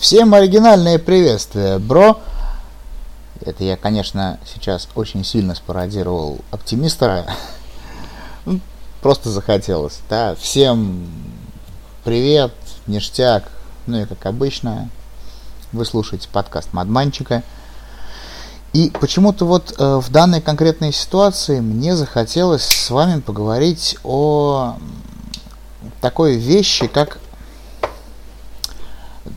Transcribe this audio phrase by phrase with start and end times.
[0.00, 2.18] Всем оригинальное приветствие, бро.
[3.42, 7.26] Это я, конечно, сейчас очень сильно спародировал оптимиста.
[8.46, 8.60] Ну,
[9.02, 10.00] просто захотелось.
[10.08, 11.06] Да, всем
[12.02, 12.54] привет,
[12.86, 13.44] ништяк.
[13.86, 14.88] Ну и как обычно,
[15.70, 17.42] вы слушаете подкаст Мадманчика.
[18.72, 24.78] И почему-то вот э, в данной конкретной ситуации мне захотелось с вами поговорить о
[26.00, 27.18] такой вещи, как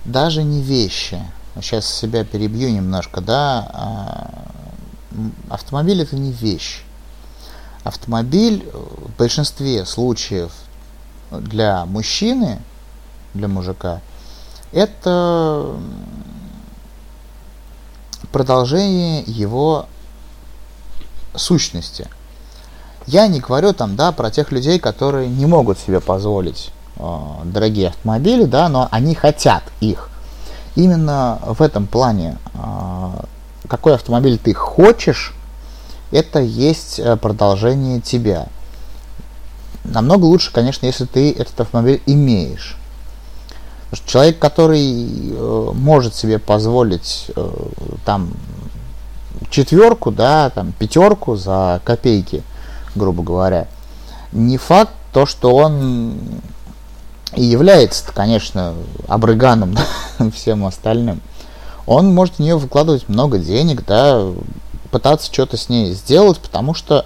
[0.05, 1.20] даже не вещи.
[1.55, 3.70] Сейчас себя перебью немножко, да.
[3.73, 4.44] А,
[5.49, 6.84] автомобиль это не вещь.
[7.84, 10.52] Автомобиль в большинстве случаев
[11.31, 12.62] для мужчины,
[13.34, 14.02] для мужика,
[14.71, 15.76] это
[18.31, 19.88] продолжение его
[21.35, 22.07] сущности.
[23.05, 28.45] Я не говорю там, да, про тех людей, которые не могут себе позволить дорогие автомобили,
[28.45, 30.09] да, но они хотят их.
[30.75, 33.09] Именно в этом плане, э,
[33.68, 35.34] какой автомобиль ты хочешь,
[36.12, 38.48] это есть э, продолжение тебя.
[39.84, 42.77] Намного лучше, конечно, если ты этот автомобиль имеешь.
[44.05, 47.49] Человек, который э, может себе позволить э,
[48.05, 48.31] там
[49.49, 52.43] четверку, да, там пятерку за копейки,
[52.96, 53.68] грубо говоря,
[54.31, 56.18] не факт то, что он
[57.35, 58.76] и является, конечно,
[59.07, 59.76] обрыганом
[60.20, 61.21] да, всем остальным.
[61.85, 64.31] Он может в нее выкладывать много денег, да,
[64.91, 67.06] пытаться что-то с ней сделать, потому что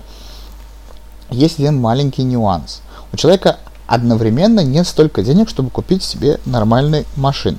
[1.30, 2.82] есть один маленький нюанс.
[3.12, 7.58] У человека одновременно нет столько денег, чтобы купить себе нормальный машин.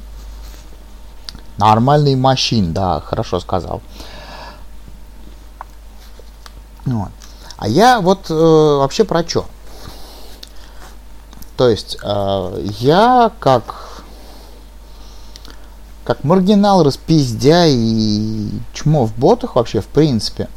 [1.57, 3.81] Нормальный машин, да, хорошо сказал.
[6.85, 7.11] Вот.
[7.57, 9.47] А я вот э, вообще про что?
[11.59, 14.05] То есть э, я как
[16.05, 20.49] как маргинал, распиздя и чмо в ботах вообще в принципе.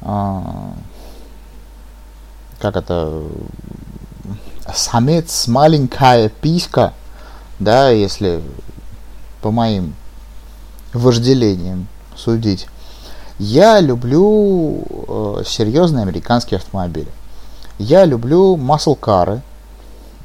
[0.00, 0.40] Э,
[2.58, 3.22] как это
[4.74, 6.92] самец маленькая писька,
[7.60, 8.42] да, если
[9.40, 9.94] по моим
[10.94, 12.66] вожделениям судить.
[13.38, 17.08] Я люблю э, серьезные американские автомобили.
[17.78, 19.42] Я люблю маслкары.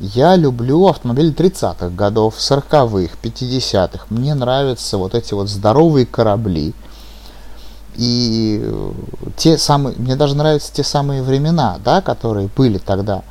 [0.04, 4.06] Я люблю автомобили 30-х годов, 40-х, 50-х.
[4.10, 6.74] Мне нравятся вот эти вот здоровые корабли.
[7.96, 8.92] И э,
[9.38, 13.22] те самые, мне даже нравятся те самые времена, да, которые были тогда.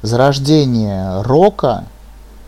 [0.00, 1.84] Зарождение рока,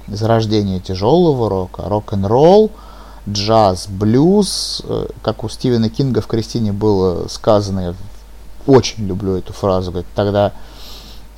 [0.08, 2.70] зарождение тяжелого рока, рок-н-ролл–
[3.28, 7.94] джаз, блюз, э, как у Стивена Кинга в Кристине было сказано, я
[8.66, 10.52] очень люблю эту фразу, говорит, тогда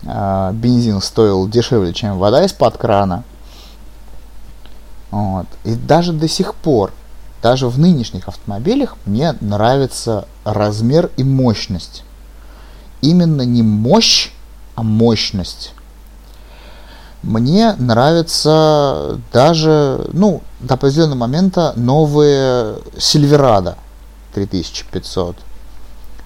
[0.03, 3.25] бензин стоил дешевле, чем вода из-под крана.
[5.11, 5.47] Вот.
[5.65, 6.93] И даже до сих пор,
[7.43, 12.05] даже в нынешних автомобилях мне нравится размер и мощность.
[13.01, 14.31] Именно не мощь,
[14.75, 15.75] а мощность.
[17.23, 23.77] Мне нравится даже, ну, до определенного момента новые Сильверадо
[24.35, 25.37] 3500,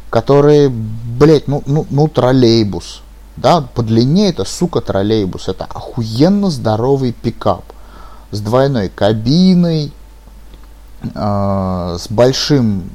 [0.08, 3.02] которые, блять, ну, ну, ну, троллейбус.
[3.36, 5.48] Да, по длине это, сука, троллейбус.
[5.48, 7.64] Это охуенно здоровый пикап.
[8.30, 9.92] С двойной кабиной,
[11.02, 12.90] э, с большим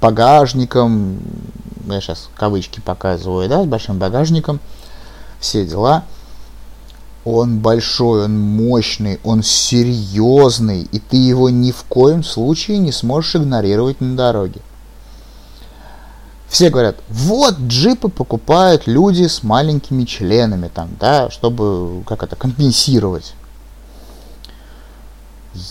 [0.00, 1.18] багажником.
[1.86, 4.60] Я сейчас кавычки показываю, да, с большим багажником.
[5.40, 6.04] Все дела.
[7.24, 13.34] Он большой, он мощный, он серьезный, и ты его ни в коем случае не сможешь
[13.34, 14.60] игнорировать на дороге.
[16.56, 23.34] Все говорят, вот джипы покупают люди с маленькими членами, там, да, чтобы как это компенсировать.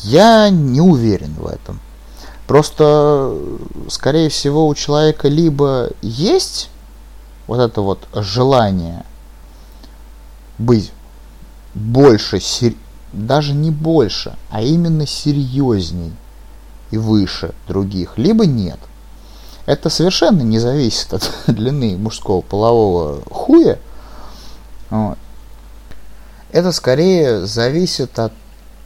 [0.04, 1.80] Я не уверен в этом.
[2.46, 3.36] Просто,
[3.90, 6.70] скорее всего, у человека либо есть
[7.48, 9.08] вот это вот желание
[10.60, 10.92] быть
[11.74, 12.40] больше,
[13.12, 16.14] даже не больше, а именно серьезней
[16.92, 18.78] и выше других, либо нет.
[19.66, 23.80] Это совершенно не зависит от длины мужского полового хуя.
[26.52, 28.32] Это скорее зависит от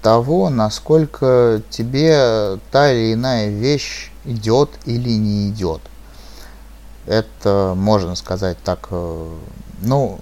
[0.02, 5.82] того, насколько тебе та или иная вещь идет или не идет.
[7.06, 9.36] Это можно сказать так, э,
[9.82, 10.20] ну,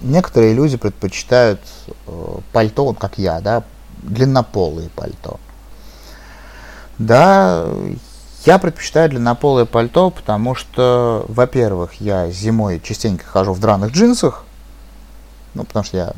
[0.00, 1.60] некоторые люди предпочитают
[2.06, 3.64] э, пальто, вот как я, да,
[4.02, 5.38] длиннополые пальто.
[6.98, 7.66] Да,
[8.44, 14.44] я предпочитаю длиннополое пальто, потому что, во-первых, я зимой частенько хожу в драных джинсах,
[15.54, 16.12] ну, потому что я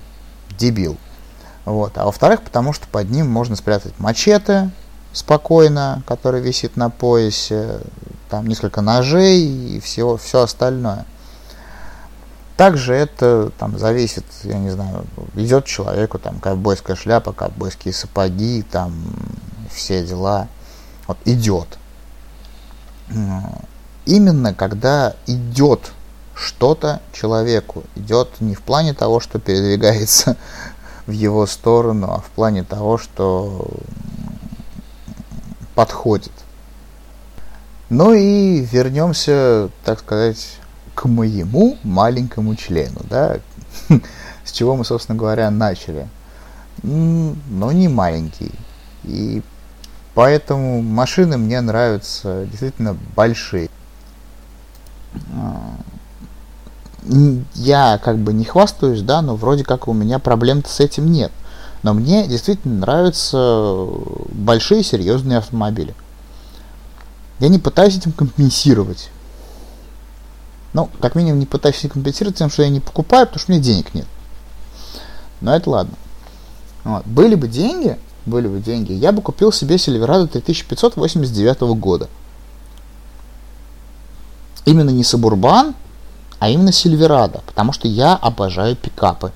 [0.58, 0.96] дебил.
[1.64, 1.96] Вот.
[1.96, 4.70] А во-вторых, потому что под ним можно спрятать мачете
[5.12, 7.80] спокойно, который висит на поясе,
[8.28, 11.06] там несколько ножей и всего, все остальное.
[12.56, 18.94] Также это там зависит, я не знаю, идет человеку там ковбойская шляпа, ковбойские сапоги, там
[19.72, 20.48] все дела.
[21.06, 21.78] Вот идет.
[24.06, 25.92] Именно когда идет
[26.34, 30.36] что-то человеку, идет не в плане того, что передвигается
[31.06, 33.66] в его сторону, а в плане того, что
[35.74, 36.32] подходит.
[37.90, 40.56] Ну и вернемся, так сказать,
[40.94, 43.38] к моему маленькому члену, да,
[44.44, 46.08] с чего мы, собственно говоря, начали.
[46.82, 48.52] Но не маленький.
[49.04, 49.42] И
[50.14, 53.70] поэтому машины мне нравятся действительно большие.
[55.32, 55.76] А,
[57.54, 61.32] я как бы не хвастаюсь, да, но вроде как у меня проблем с этим нет.
[61.82, 63.86] Но мне действительно нравятся
[64.30, 65.94] большие серьезные автомобили.
[67.40, 69.10] Я не пытаюсь этим компенсировать.
[70.72, 73.62] Ну, как минимум, не пытаюсь компенсировать тем, что я не покупаю, потому что у меня
[73.62, 74.06] денег нет.
[75.40, 75.94] Но это ладно.
[76.84, 77.06] Вот.
[77.06, 82.08] Были бы деньги, были бы деньги, я бы купил себе Silverado 3589 года.
[84.64, 85.74] Именно не Suburban,
[86.38, 89.32] а именно Silverado, потому что я обожаю пикапы.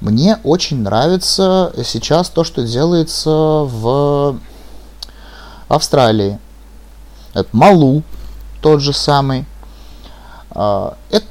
[0.00, 4.38] Мне очень нравится сейчас то, что делается в
[5.68, 6.38] Австралии.
[7.32, 8.02] Это Малу,
[8.60, 9.46] тот же самый.
[10.50, 11.26] А, это,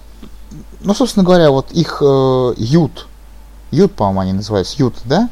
[0.82, 3.08] ну, собственно говоря, вот их э, ют,
[3.72, 5.30] ют, по-моему, они называются, ют, да,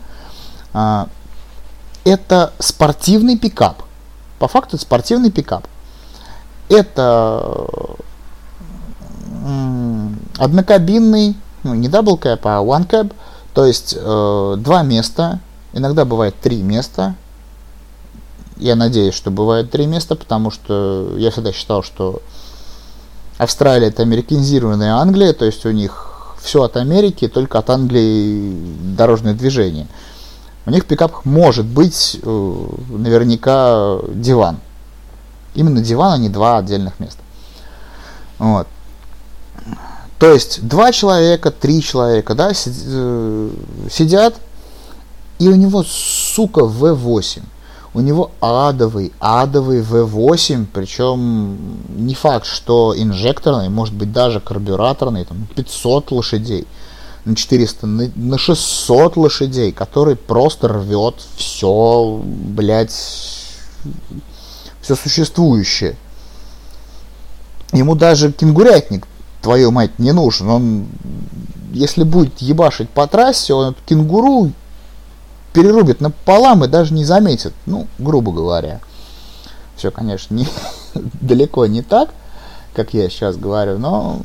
[0.74, 3.84] это спортивный пикап.
[4.40, 5.68] По факту это спортивный пикап.
[6.70, 7.68] Это
[10.38, 13.14] однокабинный, ну, не double cab, а one cab,
[13.54, 15.40] то есть э, два места,
[15.74, 17.16] иногда бывает три места.
[18.58, 22.22] Я надеюсь, что бывает три места, потому что я всегда считал, что
[23.38, 28.56] Австралия это американизированная Англия, то есть у них все от Америки, только от Англии
[28.96, 29.88] дорожное движение.
[30.66, 34.60] У них пикап может быть э, наверняка диван.
[35.56, 37.22] Именно диван, а не два отдельных места.
[38.38, 38.68] Вот.
[40.20, 43.50] То есть два человека, три человека, да, э,
[43.90, 44.36] сидят,
[45.40, 47.42] и у него, сука, V8
[47.94, 51.58] у него адовый, адовый V8, причем
[51.90, 56.68] не факт, что инжекторный, может быть даже карбюраторный, там 500 лошадей,
[57.26, 62.92] на 400, на, на 600 лошадей, который просто рвет все, блядь,
[64.82, 65.96] все существующее.
[67.74, 69.08] Ему даже кенгурятник,
[69.42, 70.50] твою мать, не нужен.
[70.50, 70.88] Он,
[71.72, 74.52] если будет ебашить по трассе, он кенгуру
[75.54, 77.54] перерубит напополам и даже не заметит.
[77.66, 78.82] Ну, грубо говоря.
[79.76, 80.48] Все, конечно, не,
[81.22, 82.14] далеко не так,
[82.74, 84.22] как я сейчас говорю, но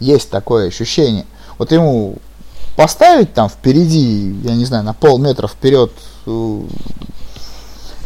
[0.00, 1.26] есть такое ощущение.
[1.58, 2.16] Вот ему
[2.76, 5.92] поставить там впереди, я не знаю, на полметра вперед
[6.26, 6.60] э,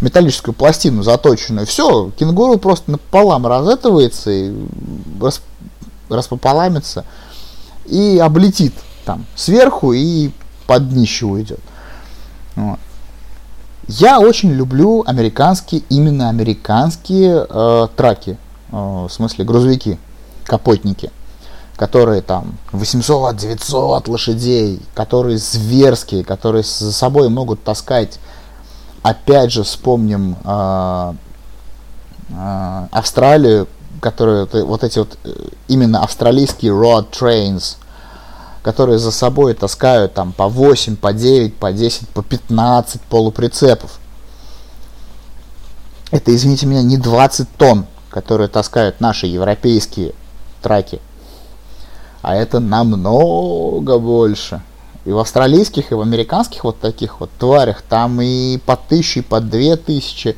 [0.00, 4.54] металлическую пластину заточенную, все, кенгуру просто напополам разэтывается и
[5.20, 5.40] рас,
[6.08, 7.04] распополамится
[7.86, 8.74] и облетит
[9.04, 10.30] там сверху и
[10.66, 11.60] под днище уйдет.
[12.56, 12.78] Вот.
[13.88, 18.36] Я очень люблю американские, именно американские э, траки,
[18.70, 19.98] э, в смысле грузовики,
[20.44, 21.10] капотники,
[21.78, 28.18] которые там 800-900 лошадей, которые зверские, которые за собой могут таскать,
[29.02, 31.12] опять же вспомним э,
[32.30, 33.68] э, Австралию,
[34.00, 35.30] которые вот эти вот э,
[35.68, 37.76] именно австралийские road trains–
[38.68, 43.98] которые за собой таскают там по 8, по 9, по 10, по 15 полуприцепов.
[46.10, 50.14] Это, извините меня, не 20 тонн, которые таскают наши европейские
[50.60, 51.00] траки,
[52.28, 54.60] а это намного больше.
[55.06, 59.22] И в австралийских, и в американских вот таких вот тварях там и по тысяче, и
[59.22, 60.36] по две тысячи.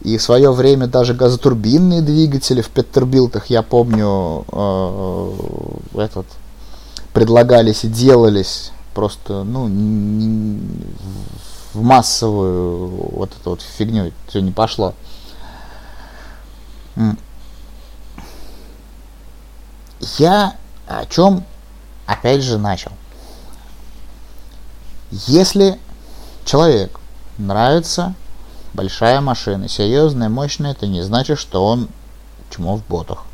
[0.00, 5.32] И в свое время даже газотурбинные двигатели в Петтербилтах, я помню, э,
[5.96, 6.24] этот
[7.12, 9.66] предлагались и делались просто, ну,
[11.74, 14.94] в массовую вот эту вот фигню все не пошло.
[20.16, 20.56] Я
[20.86, 21.44] о чем
[22.06, 22.92] опять же начал.
[25.10, 25.78] Если
[26.44, 26.98] человек
[27.38, 28.14] нравится
[28.72, 31.88] большая машина, серьезная, мощная, это не значит, что он
[32.50, 33.24] чмо в ботах.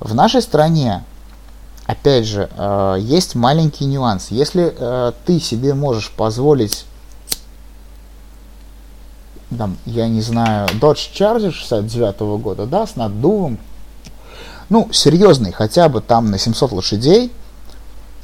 [0.00, 1.04] В нашей стране
[1.86, 4.30] опять же, э, есть маленький нюанс.
[4.30, 6.86] Если э, ты себе можешь позволить,
[9.56, 13.58] там, я не знаю, Dodge Charger 69 -го года, да, с наддувом,
[14.68, 17.32] ну, серьезный, хотя бы там на 700 лошадей,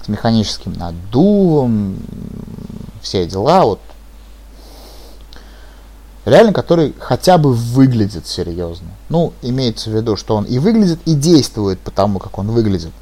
[0.04, 1.96] с механическим наддувом,
[3.02, 3.80] все дела, вот,
[6.24, 8.88] реально, который хотя бы выглядит серьезно.
[9.08, 12.92] Ну, имеется в виду, что он и выглядит, и действует по тому, как он выглядит.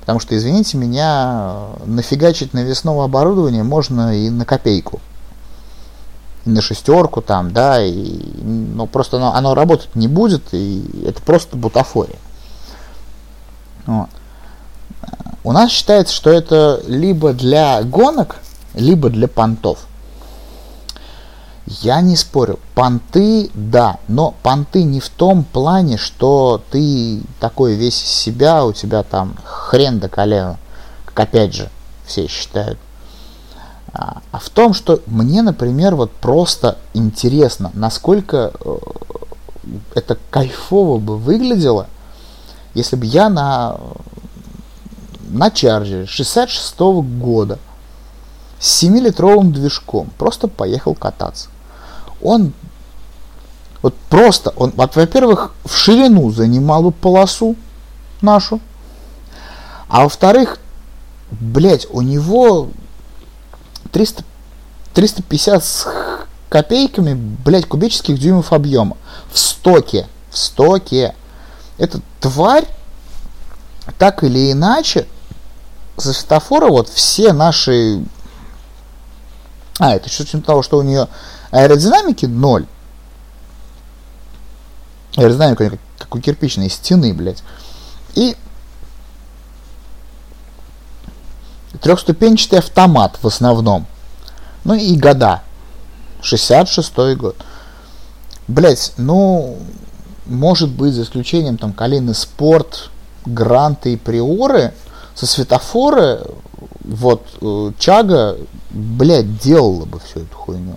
[0.00, 5.00] Потому что, извините меня, нафигачить навесного оборудования можно и на копейку.
[6.44, 11.20] И на шестерку там, да, и, ну, просто оно, оно работать не будет, и это
[11.22, 12.18] просто бутафория.
[13.86, 14.08] Вот.
[15.44, 18.36] У нас считается, что это либо для гонок,
[18.74, 19.86] либо для понтов.
[21.66, 22.58] Я не спорю.
[22.74, 28.72] Понты, да, но понты не в том плане, что ты такой весь из себя, у
[28.72, 30.58] тебя там хрен до колена,
[31.04, 31.70] как опять же
[32.06, 32.78] все считают.
[33.92, 38.76] А, а в том, что мне, например, вот просто интересно, насколько э,
[39.94, 41.88] это кайфово бы выглядело,
[42.76, 43.76] если бы я на,
[45.28, 47.58] на чарджере 66 -го года
[48.58, 51.48] с 7-литровым движком просто поехал кататься
[52.22, 52.52] он
[53.82, 57.54] вот просто, он, во-первых, в ширину занимал бы полосу
[58.20, 58.60] нашу,
[59.88, 60.58] а во-вторых,
[61.30, 62.70] блядь, у него
[63.92, 64.24] 300,
[64.94, 65.88] 350 с
[66.48, 68.96] копейками, блядь, кубических дюймов объема
[69.30, 71.14] в стоке, в стоке.
[71.78, 72.66] Эта тварь,
[73.98, 75.06] так или иначе,
[75.96, 78.04] за светофора вот все наши...
[79.78, 81.06] А, это что типа того, что у нее
[81.52, 82.66] Аэродинамики ноль.
[85.16, 87.44] Аэродинамика как, как у кирпичной стены, блядь.
[88.14, 88.36] И
[91.80, 93.86] трехступенчатый автомат в основном.
[94.64, 95.42] Ну и года.
[96.22, 97.36] 66-й год.
[98.48, 99.58] Блять, ну,
[100.26, 102.90] может быть, за исключением там Калины Спорт,
[103.24, 104.72] Гранты и Приоры,
[105.14, 106.20] со светофоры,
[106.84, 108.36] вот, э, Чага,
[108.70, 110.76] блядь, делала бы всю эту хуйню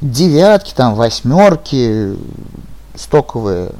[0.00, 2.16] девятки, там, восьмерки,
[2.94, 3.72] стоковые.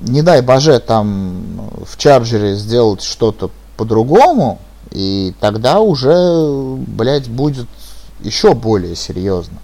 [0.00, 4.60] Не дай боже там в чарджере сделать что-то по-другому,
[4.90, 7.66] и тогда уже, блядь, будет
[8.20, 9.58] еще более серьезно.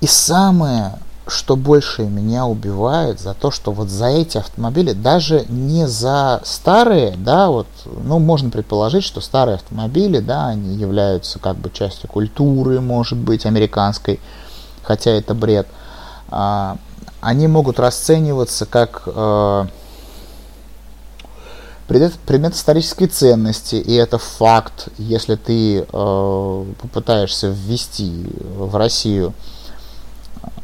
[0.00, 0.98] И самое
[1.28, 7.16] что больше меня убивает за то, что вот за эти автомобили, даже не за старые,
[7.16, 12.80] да, вот, ну, можно предположить, что старые автомобили, да, они являются как бы частью культуры,
[12.80, 14.20] может быть, американской,
[14.84, 15.66] хотя это бред,
[16.28, 16.76] а,
[17.20, 19.66] они могут расцениваться как э,
[21.88, 29.34] предмет, исторической ценности, и это факт, если ты э, попытаешься ввести в Россию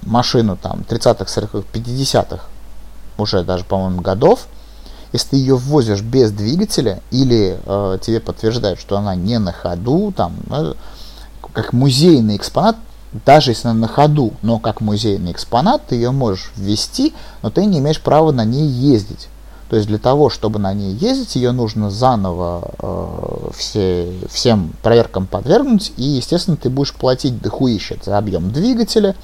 [0.02, 2.44] машину там 30-х, 40-х, 50-х,
[3.18, 4.46] уже даже, по-моему, годов,
[5.12, 10.12] если ты ее ввозишь без двигателя или э, тебе подтверждают, что она не на ходу,
[10.16, 10.72] там, э,
[11.52, 12.76] как музейный экспонат,
[13.26, 17.66] даже если она на ходу, но как музейный экспонат, ты ее можешь ввести, но ты
[17.66, 19.28] не имеешь права на ней ездить.
[19.68, 25.26] То есть для того, чтобы на ней ездить, ее нужно заново э, все, всем проверкам
[25.26, 29.14] подвергнуть, и, естественно, ты будешь платить дохуище за объем двигателя,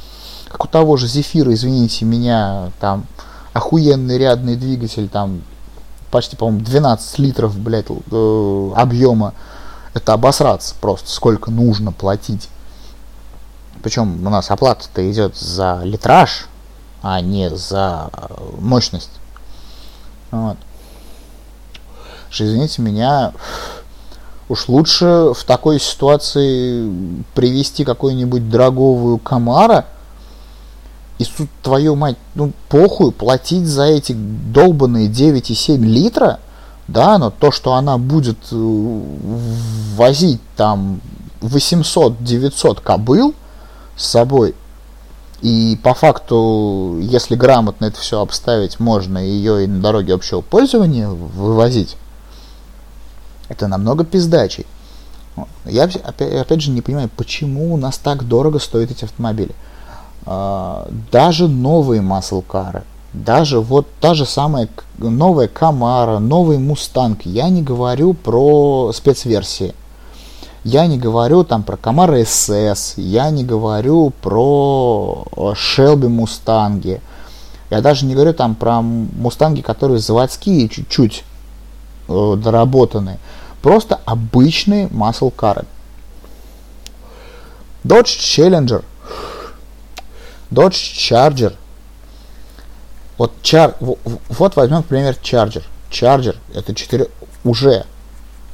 [0.49, 3.07] как у того же Зефира, извините меня, там
[3.53, 5.43] охуенный рядный двигатель, там
[6.11, 9.35] почти, по-моему, 12 литров, блядь, э, объема.
[9.95, 12.49] Это обосраться просто, сколько нужно платить.
[13.83, 16.47] Причем у нас оплата-то идет за литраж,
[17.03, 19.11] а не за э, мощность.
[20.31, 20.57] Вот.
[22.31, 23.33] Что, извините меня,
[24.49, 29.85] уж лучше в такой ситуации привести какую-нибудь дороговую Камара–
[31.19, 36.39] и суд твою мать, ну похуй, платить за эти долбанные 9,7 литра,
[36.87, 39.01] да, но то, что она будет э,
[39.97, 41.01] возить там
[41.41, 43.35] 800-900 кобыл
[43.97, 44.55] с собой,
[45.41, 51.09] и по факту, если грамотно это все обставить, можно ее и на дороге общего пользования
[51.09, 51.97] вывозить,
[53.49, 54.67] это намного пиздачей.
[55.65, 59.55] Я опять же не понимаю, почему у нас так дорого стоят эти автомобили.
[60.31, 62.83] А, даже новые маслкары,
[63.15, 64.69] даже вот та же самая
[64.99, 69.75] новая Camaro, новый Мустанг, я не говорю про спецверсии,
[70.65, 77.01] я не говорю там про Camaro SS, я не говорю про Шелби Мустанги,
[77.71, 81.25] Я даже не говорю там про мустанги, которые заводские, чуть-чуть
[82.09, 83.19] э, доработанные.
[83.63, 85.65] Просто обычные muscle car ы.
[87.83, 88.85] Dodge Challenger,
[90.51, 91.55] Dodge Charger.
[93.17, 95.65] Вот, Char, вот возьмем, например, Charger.
[95.91, 97.09] Charger это 4,
[97.45, 97.85] уже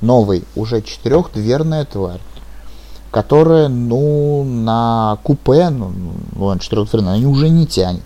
[0.00, 2.20] новый, уже четырехдверная тварь,
[3.10, 5.92] которая, ну, на купе, ну,
[6.36, 8.02] ладно, четырехдверная, она уже не тянет.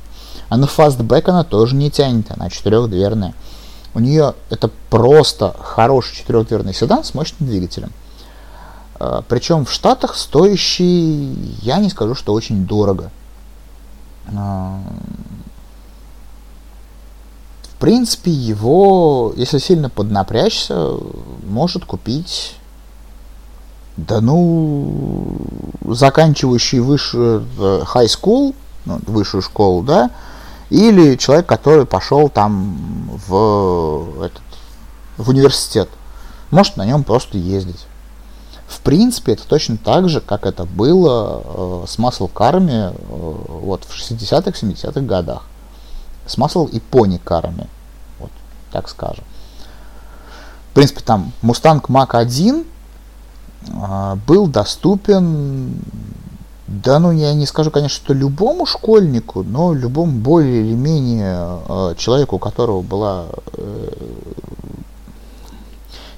[0.49, 3.35] А на фастбэк она тоже не тянет, она четырехдверная.
[3.95, 7.93] У нее это просто хороший четырехдверный седан с мощным двигателем.
[8.99, 13.11] А, Причем в Штатах стоящий, я не скажу, что очень дорого.
[14.37, 14.81] А,
[17.63, 20.97] в принципе, его, если сильно поднапрячься,
[21.47, 22.57] может купить,
[23.97, 25.37] да ну,
[25.85, 28.55] заканчивающий высшую э, high school,
[28.85, 30.11] ну, высшую школу, да,
[30.71, 34.43] или человек, который пошел там в, этот,
[35.17, 35.89] в университет,
[36.51, 37.88] может на нем просто ездить.
[38.69, 43.95] В принципе, это точно так же, как это было э, с маслкарами э, вот, в
[43.95, 45.47] 60-х, 70-х годах.
[46.27, 47.67] С масл и пони-карами,
[48.21, 48.31] вот,
[48.71, 49.25] так скажем.
[50.71, 52.67] В принципе, там Mustang Mach-1
[53.69, 55.81] э, был доступен,
[56.67, 61.95] да, ну, я не скажу, конечно, что любому школьнику, но любому более или менее э,
[61.97, 63.93] человеку, у которого была э,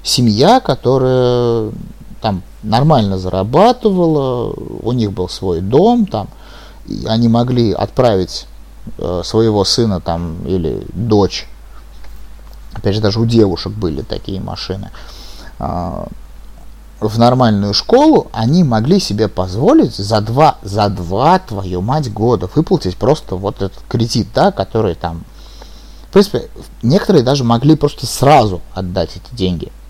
[0.03, 1.71] семья, которая
[2.21, 6.29] там нормально зарабатывала, у них был свой дом, там,
[6.87, 8.45] и они могли отправить
[8.97, 11.47] э, своего сына там или дочь,
[12.73, 14.91] опять же даже у девушек были такие машины,
[15.59, 16.05] э,
[16.99, 22.95] в нормальную школу, они могли себе позволить за два, за два, твою мать, года выплатить
[22.95, 25.23] просто вот этот кредит, да, который там,
[26.09, 26.49] в принципе,
[26.83, 29.71] некоторые даже могли просто сразу отдать эти деньги–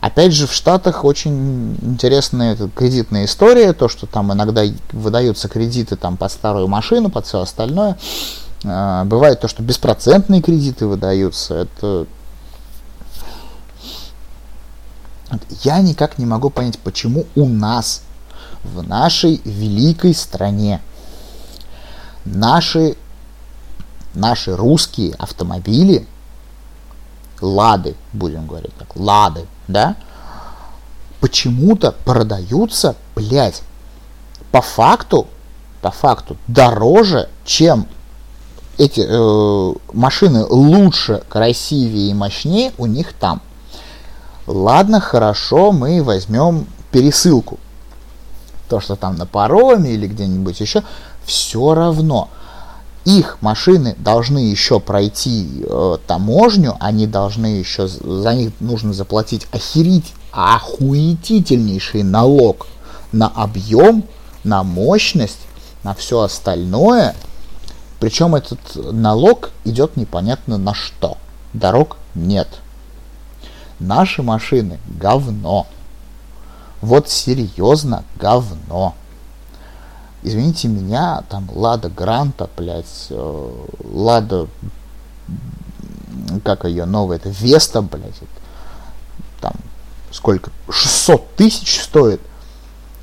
[0.00, 6.16] Опять же, в Штатах очень интересная кредитная история, то, что там иногда выдаются кредиты там,
[6.16, 7.98] под старую машину, под все остальное.
[8.64, 11.54] А, бывает то, что беспроцентные кредиты выдаются.
[11.54, 12.06] Это
[15.62, 18.02] я никак не могу понять, почему у нас,
[18.64, 20.80] в нашей великой стране,
[22.24, 22.96] наши,
[24.14, 26.06] наши русские автомобили,
[27.40, 29.96] лады, будем говорить так, лады, да,
[31.20, 33.62] почему-то продаются, блядь,
[34.50, 35.26] по факту,
[35.82, 37.86] по факту дороже, чем
[38.78, 43.42] эти э, машины лучше, красивее и мощнее у них там.
[44.46, 47.58] Ладно, хорошо, мы возьмем пересылку.
[48.68, 50.82] То, что там на пароме или где-нибудь еще,
[51.24, 52.30] все равно–
[53.04, 60.12] их машины должны еще пройти э, таможню, они должны еще, за них нужно заплатить охерить,
[60.32, 62.66] охуетительнейший налог
[63.12, 64.04] на объем,
[64.44, 65.40] на мощность,
[65.82, 67.14] на все остальное.
[68.00, 71.16] Причем этот налог идет непонятно на что.
[71.52, 72.48] Дорог нет.
[73.78, 75.66] Наши машины говно.
[76.82, 78.94] Вот серьезно говно
[80.22, 83.50] извините меня, там Лада Гранта, блядь, э,
[83.84, 84.48] Лада,
[86.44, 88.14] как ее новая, это Веста, блядь,
[89.40, 89.54] там
[90.10, 92.20] сколько, 600 тысяч стоит.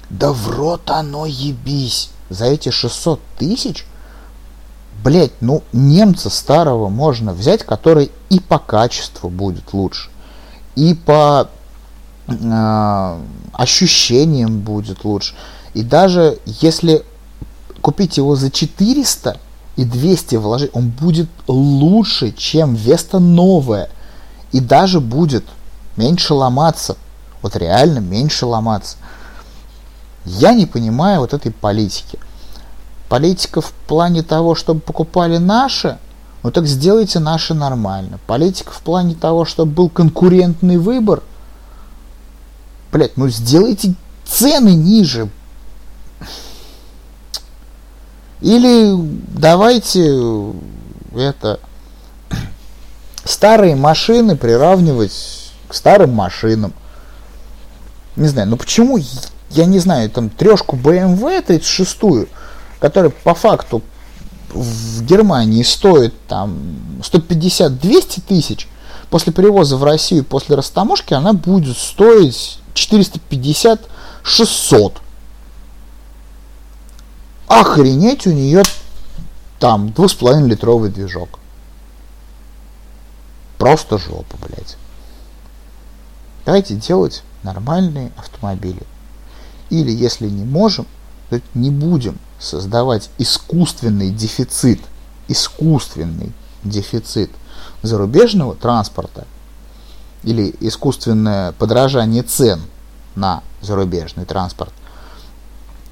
[0.10, 2.12] Да в рот оно ебись.
[2.30, 3.86] За эти 600 тысяч,
[5.04, 10.10] блять, ну немца старого можно взять, который и по качеству будет лучше,
[10.76, 11.50] и по
[12.28, 13.20] э,
[13.54, 15.36] ощущениям будет лучше.
[15.78, 17.06] И даже если
[17.82, 19.38] купить его за 400
[19.76, 23.92] и 200 вложить, он будет лучше, чем Веста новая.
[24.52, 25.46] И даже будет
[25.96, 26.98] меньше ломаться.
[27.44, 28.98] Вот реально меньше ломаться.
[30.26, 32.18] Я не понимаю вот этой политики.
[33.08, 36.00] Политика в плане того, чтобы покупали наши,
[36.42, 38.20] ну так сделайте наши нормально.
[38.26, 41.22] Политика в плане того, чтобы был конкурентный выбор,
[42.92, 43.94] блять, ну сделайте
[44.26, 45.30] цены ниже,
[48.42, 48.94] или
[49.30, 50.54] давайте
[51.16, 51.60] это
[53.24, 56.74] старые машины приравнивать к старым машинам.
[58.16, 59.00] Не знаю, ну почему,
[59.50, 62.30] я не знаю, там трешку BMW 36,
[62.80, 63.82] которая по факту
[64.50, 66.58] в Германии стоит там
[67.02, 68.68] 150-200 тысяч,
[69.10, 74.98] после перевоза в Россию, после растаможки она будет стоить 450-600
[77.48, 78.64] охренеть у нее
[79.60, 81.40] там 2,5 литровый движок.
[83.58, 84.78] Просто жопа, блядь.
[86.46, 88.84] Давайте делать нормальные автомобили.
[89.70, 90.86] Или если не можем,
[91.30, 94.80] то не будем создавать искусственный дефицит,
[95.28, 96.32] искусственный
[96.64, 97.32] дефицит
[97.82, 99.26] зарубежного транспорта
[100.24, 102.62] или искусственное подражание цен
[103.16, 104.74] на зарубежный транспорт,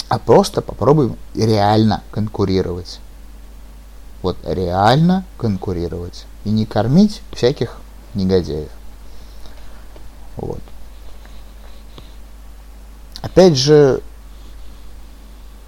[0.09, 2.99] а просто попробуем реально конкурировать.
[4.21, 6.25] Вот реально конкурировать.
[6.43, 7.77] И не кормить всяких
[8.13, 8.69] негодяев.
[10.37, 10.59] Вот.
[13.21, 14.01] Опять же,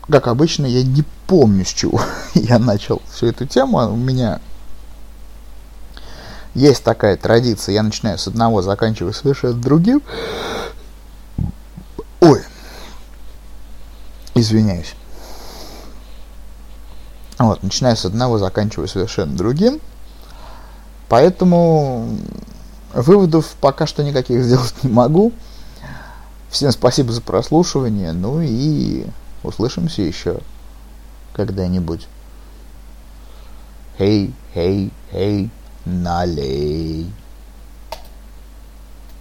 [0.10, 2.02] как обычно, я не помню, с чего
[2.34, 3.80] я начал всю эту тему.
[3.91, 4.39] У меня
[6.54, 7.73] есть такая традиция.
[7.73, 10.02] Я начинаю с одного, заканчиваю совершенно другим.
[14.39, 14.95] Извиняюсь.
[17.39, 19.80] Вот, начинаю с одного, заканчиваю совершенно другим.
[21.10, 22.17] Поэтому
[22.93, 25.32] выводов пока что никаких сделать не могу.
[26.50, 28.13] Всем спасибо за прослушивание.
[28.13, 29.06] Ну и
[29.43, 30.39] услышимся еще
[31.34, 32.08] когда-нибудь.
[33.97, 35.50] Hey, hey, hey,
[35.86, 37.12] налей.